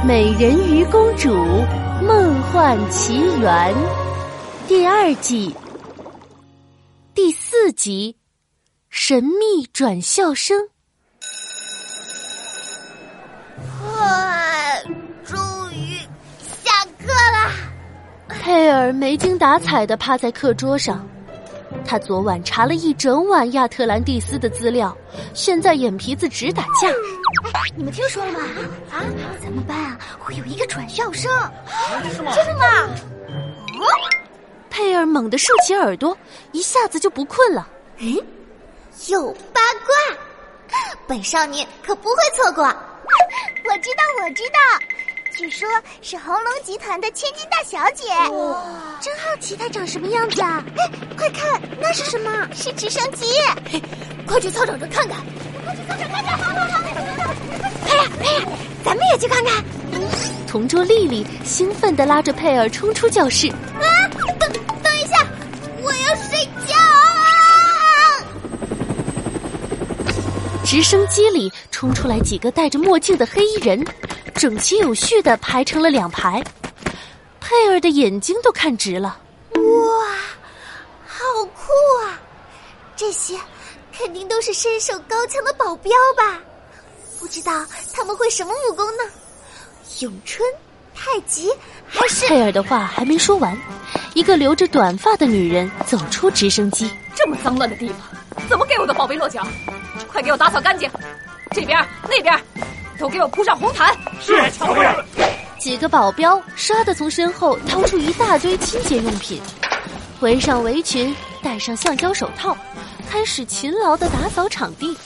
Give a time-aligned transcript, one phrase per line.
[0.02, 1.28] 《美人鱼公主
[2.02, 3.74] 梦幻奇缘》
[4.66, 5.54] 第二季
[7.14, 8.16] 第四集
[8.88, 10.58] 《神秘转校生》。
[13.84, 14.74] 哇，
[15.22, 15.38] 终
[15.74, 15.98] 于
[16.40, 17.52] 下课啦！
[18.26, 21.06] 佩尔没精打采的趴在课桌上。
[21.84, 24.96] 他昨晚查了一整晚亚特兰蒂斯的资料，
[25.34, 26.88] 现在眼皮子直打架。
[27.76, 28.40] 你们听说了吗？
[28.90, 29.02] 啊，
[29.42, 31.30] 咱们班啊会有一个转校生，
[32.02, 32.32] 真的吗？
[32.34, 32.88] 真的吗？
[34.68, 36.16] 佩尔猛地竖起耳朵，
[36.52, 37.68] 一下子就不困了。
[37.98, 38.16] 嗯，
[39.08, 40.18] 有八卦，
[41.06, 42.64] 本少女可不会错过。
[42.64, 44.58] 我知道，我知道，
[45.40, 45.66] 据说
[46.02, 48.08] 是红龙集团的千金大小姐。
[48.30, 48.62] 哇，
[49.00, 50.62] 真好奇她长什么样子啊！
[50.76, 52.46] 哎，快看，那是什么？
[52.54, 53.24] 是直升机。
[53.72, 53.82] 嘿，
[54.26, 55.16] 快去操场上看看。
[55.64, 56.36] 快去操场看看。
[56.36, 56.78] 好好好。
[57.86, 58.44] 佩尔，佩尔，
[58.84, 59.64] 咱们也去看看。
[60.46, 63.48] 同桌丽丽兴奋地拉着佩尔冲出教室。
[63.48, 63.56] 啊，
[64.38, 65.26] 等等一下，
[65.80, 68.20] 我要睡觉啊！
[70.66, 73.82] 直升机里冲出来几个戴着墨镜的黑衣人，
[74.40, 76.42] 整齐有序的排成了两排。
[77.40, 79.20] 佩尔的眼睛都看直了。
[79.52, 80.16] 哇，
[81.06, 81.70] 好酷
[82.02, 82.18] 啊！
[82.96, 83.38] 这些
[83.94, 86.40] 肯定都是身手高强的保镖吧？
[87.18, 89.04] 不知道他们会什么武功呢？
[89.98, 90.48] 咏春、
[90.94, 91.52] 太极
[91.86, 92.26] 还是……
[92.26, 93.54] 佩尔的话还没说完，
[94.14, 96.90] 一个留着短发的女人走出直升机。
[97.14, 99.46] 这么脏乱的地方，怎么给我的宝贝落脚？
[100.10, 100.90] 快给我打扫干净！
[101.50, 102.34] 这边、那边，
[103.00, 103.96] 都给我铺上红毯。
[104.20, 104.94] 是，乔夫人。
[105.58, 109.40] 几个保镖唰的从身后掏出一大堆清洁用品，
[110.20, 112.56] 围上围裙，戴上橡胶手套，
[113.10, 114.96] 开始勤劳的打扫场地。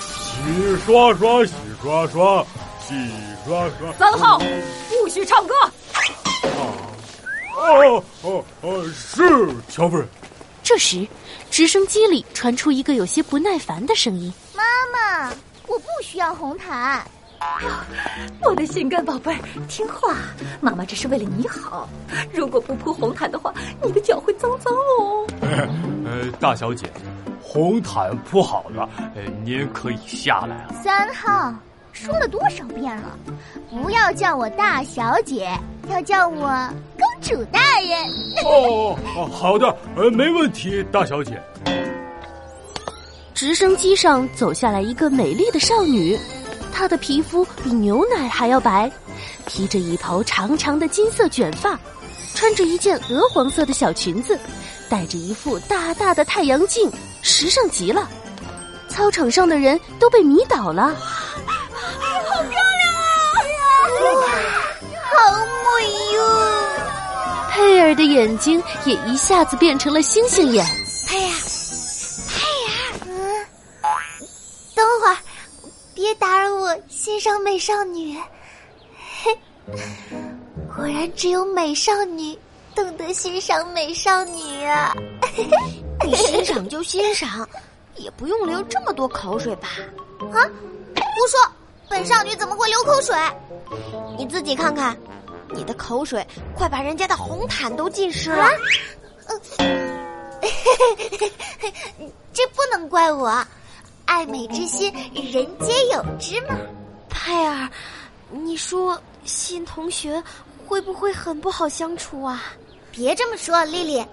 [0.00, 2.44] 洗刷刷，洗刷刷，
[2.80, 2.94] 洗
[3.46, 3.92] 刷刷。
[3.98, 4.40] 三号，
[4.88, 5.54] 不许唱歌。
[5.62, 5.70] 啊
[7.56, 10.06] 哦哦哦，是乔夫人。
[10.62, 11.06] 这时，
[11.50, 15.28] 直升机里传出一个有些不耐烦的声音：“妈妈，
[15.68, 17.06] 我不需要红毯。”
[18.42, 19.38] 我的心肝宝贝儿，
[19.68, 20.16] 听话，
[20.60, 21.88] 妈妈这是为了你好。
[22.32, 25.26] 如果不铺红毯的话，你的脚会脏脏哦。
[26.04, 26.86] 呃，大小姐，
[27.42, 30.74] 红毯铺好了，呃，您可以下来了。
[30.82, 31.54] 三号，
[31.92, 33.18] 说了多少遍了，
[33.70, 35.48] 不要叫我大小姐，
[35.88, 36.48] 要叫我
[36.98, 38.44] 公主大人。
[38.44, 41.40] 哦哦，好的，呃，没问题，大小姐。
[43.32, 46.16] 直升机上走下来一个美丽的少女。
[46.76, 48.90] 她的皮肤比牛奶还要白，
[49.46, 51.78] 披着一头长长的金色卷发，
[52.34, 54.36] 穿着一件鹅黄色的小裙子，
[54.90, 56.90] 戴着一副大大的太阳镜，
[57.22, 58.08] 时尚极了。
[58.88, 63.06] 操场上的人都被迷倒了，好漂亮啊！
[65.04, 65.46] 好
[65.78, 66.18] 美哟！
[67.50, 70.83] 佩尔的眼睛也一下子变成了星星眼。
[77.04, 78.18] 欣赏美少女，
[79.22, 79.38] 嘿，
[80.74, 82.34] 果然只有美少女
[82.74, 84.96] 懂得欣赏美少女啊！
[86.02, 87.46] 你欣赏就欣赏，
[87.96, 89.68] 也不用流这么多口水吧？
[90.32, 90.48] 啊，
[90.94, 91.38] 胡说！
[91.90, 93.14] 本少女怎么会流口水？
[94.16, 94.96] 你自己看看，
[95.50, 96.26] 你的口水
[96.56, 98.48] 快把人家的红毯都浸湿了。
[99.58, 100.40] 嗯，
[102.32, 103.46] 这不能怪我。
[104.06, 106.56] 爱美之心，人皆有之嘛。
[107.24, 107.66] 佩尔，
[108.30, 110.22] 你说新同学
[110.66, 112.52] 会不会很不好相处啊？
[112.92, 114.04] 别这么说，丽丽。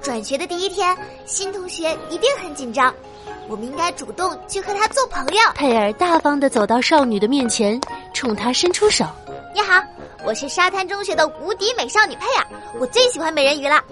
[0.00, 0.96] 转学的第一天，
[1.26, 2.94] 新同学一定很紧张，
[3.48, 5.40] 我们应该主动去和他做朋友。
[5.56, 7.80] 佩尔大方的走到少女的面前，
[8.14, 9.04] 冲她伸出手
[9.52, 9.82] ：“你好，
[10.24, 12.46] 我是沙滩中学的无敌美少女佩尔，
[12.78, 13.82] 我最喜欢美人鱼了。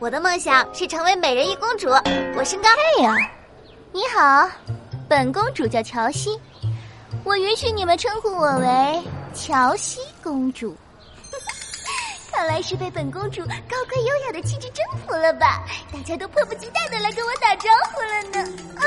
[0.00, 1.88] 我的梦想是成为美人鱼公主。
[2.36, 2.68] 我身高……
[2.98, 3.16] 佩尔，
[3.92, 4.50] 你好。”
[5.08, 6.36] 本公主叫乔西，
[7.26, 9.02] 我允许你们称呼我为
[9.34, 10.76] 乔西公主。
[12.30, 15.64] 看来是被本公主高贵优雅的气质征服了吧？
[15.92, 18.48] 大家都迫不及待的来跟我打招呼了呢。
[18.76, 18.86] 哦，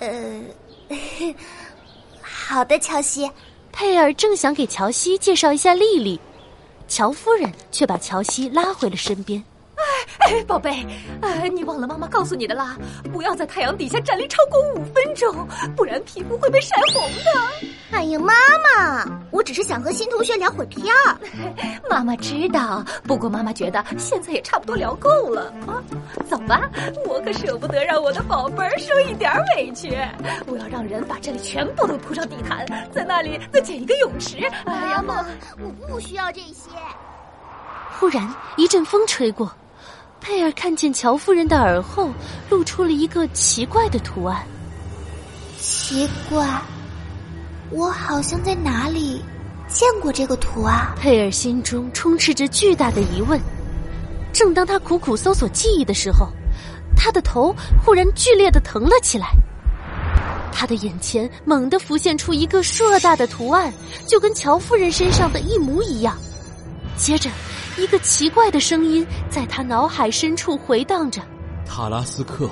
[0.00, 0.42] 呃，
[2.20, 3.30] 好的，乔西。
[3.70, 6.20] 佩尔正想给乔西介绍一下丽丽，
[6.88, 9.44] 乔夫人却把乔西拉回了身边。
[10.18, 10.84] 哎，宝贝，
[11.22, 12.76] 哎，你忘了妈妈告诉你的啦，
[13.12, 15.46] 不要在太阳底下站立超过五分钟，
[15.76, 17.68] 不然皮肤会被晒红的。
[17.90, 18.32] 哎呀，妈
[18.76, 21.16] 妈，我只是想和新同学聊会儿天儿。
[21.88, 25.82] 妈妈知道，不过妈妈觉得现在也差不多聊够了啊。
[26.28, 26.68] 走吧，
[27.06, 29.96] 我可舍不得让我的宝贝儿受一点委屈。
[30.46, 34.38] 我要让人把这里全部都铺上地毯，在那里再建一个泳池。
[34.66, 35.24] 妈妈，
[35.58, 36.70] 我不需要这些。
[37.98, 39.50] 忽然一阵风吹过，
[40.20, 42.10] 佩尔看见乔夫人的耳后
[42.50, 44.46] 露出了一个奇怪的图案。
[45.58, 46.46] 奇怪。
[47.70, 49.22] 我好像在哪里
[49.68, 50.94] 见过这个图啊！
[50.98, 53.38] 佩尔心中充斥着巨大的疑问。
[54.32, 56.28] 正当他苦苦搜索记忆的时候，
[56.96, 57.54] 他的头
[57.84, 59.32] 忽然剧烈的疼了起来。
[60.50, 63.70] 他的眼前猛地浮现出一个硕大的图案，
[64.06, 66.16] 就跟乔夫人身上的一模一样。
[66.96, 67.28] 接着，
[67.78, 71.22] 一个奇怪的声音在他脑海深处回荡着
[71.64, 72.50] ：“塔拉斯克，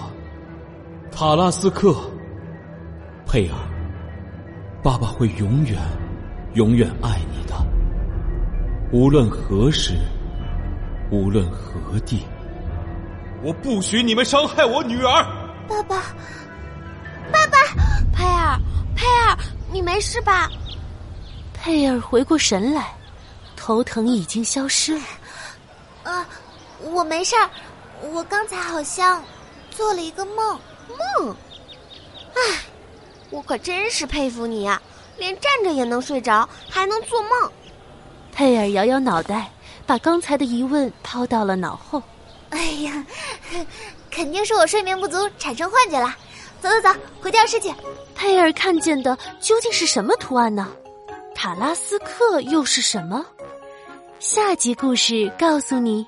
[1.10, 1.94] 塔拉斯克，
[3.26, 3.56] 佩尔。”
[4.84, 5.76] 爸爸会永远、
[6.54, 7.54] 永远爱你的，
[8.92, 9.94] 无论何时，
[11.10, 12.24] 无论何地。
[13.42, 15.26] 我不许你们伤害我女儿。
[15.66, 16.02] 爸爸，
[17.32, 17.58] 爸爸，
[18.12, 18.56] 佩尔，
[18.94, 19.36] 佩尔，
[19.72, 20.48] 你没事吧？
[21.52, 22.94] 佩尔回过神来，
[23.66, 25.04] 头疼已经消失了。
[26.04, 26.24] 啊，
[26.84, 27.50] 我没事儿，
[28.12, 29.20] 我刚才好像
[29.72, 30.56] 做了一个梦。
[31.18, 31.36] 梦？
[32.36, 32.40] 唉。
[33.30, 34.80] 我可真是佩服你呀，
[35.16, 37.50] 连站着也能睡着，还能做梦。
[38.30, 39.50] 佩尔摇摇脑袋，
[39.84, 42.00] 把刚才的疑问抛到了脑后。
[42.50, 43.04] 哎呀，
[44.12, 46.14] 肯定是我睡眠不足产生幻觉了。
[46.62, 47.74] 走走走，回教室去。
[48.14, 50.68] 佩尔看见的究竟是什么图案呢？
[51.34, 53.26] 塔拉斯克又是什么？
[54.18, 56.06] 下集故事告诉你。